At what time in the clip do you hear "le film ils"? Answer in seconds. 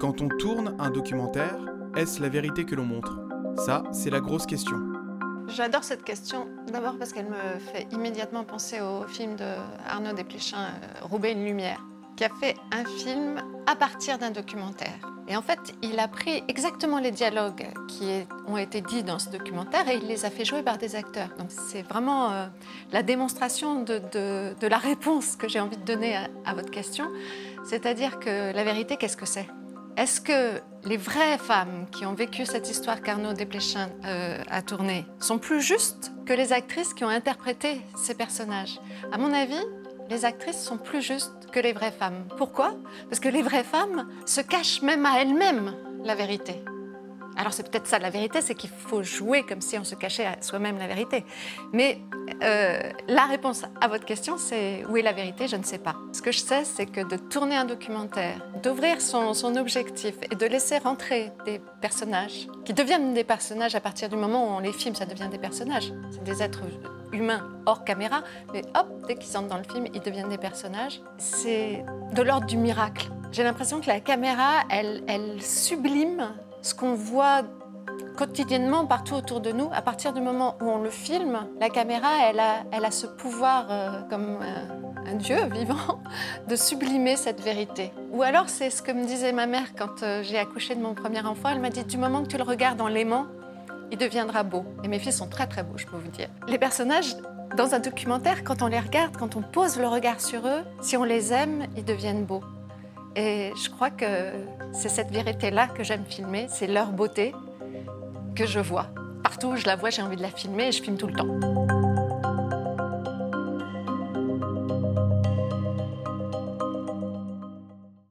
69.58-70.00